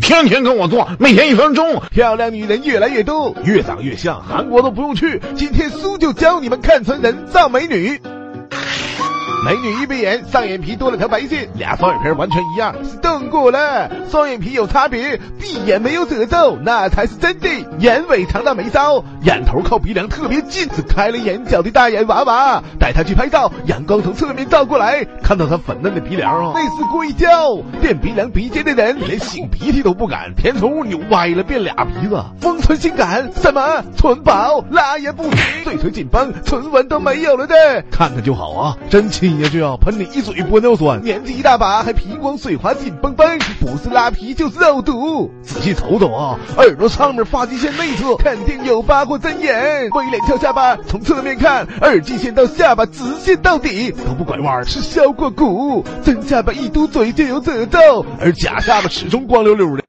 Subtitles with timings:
[0.00, 1.80] 天天跟我做，每天一分钟。
[1.90, 5.20] 漂亮女人越来越多，越长越像，韩国都不用去。
[5.34, 8.00] 今天苏就教你们看成人造美女。
[9.46, 13.88] 美女一闭眼，上眼皮多了条白线，俩双眼皮完全一样，是动过了。
[14.10, 17.48] 双眼皮有差别，闭眼没有褶皱，那才是真的。
[17.78, 22.60] 眼尾长到眉梢，眼头靠鼻梁特别近，是开了眼角的大眼娃娃。
[22.80, 27.56] 带她去拍照，阳光从侧面照过来，看到她粉嫩的鼻梁，那是硅胶。
[27.80, 32.20] 垫鼻梁鼻尖的人连擤鼻涕都不敢，填充物扭歪了变俩鼻子。
[32.40, 37.54] 丰唇性感，什么唇薄拉也不行，嘴唇紧绷，唇纹都没有了的，
[37.92, 39.35] 看看就好啊，真亲。
[39.42, 45.30] 下去啊，喷你一嘴玻尿酸，年纪一大把还皮光水滑紧绷绷，不是拉皮就是肉毒。
[45.42, 49.88] 仔细瞅瞅啊，耳朵上面发际线内侧肯定有疤或针眼。
[49.90, 55.84] 微脸翘下巴，从侧面看，耳际线到下巴直线到底都不拐弯，是削过骨。
[56.04, 59.82] 真下巴一嘟嘴就有褶皱，而假下巴始终光溜溜的。